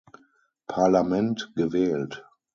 Parlament 0.67 1.51
gewählt. 1.55 2.25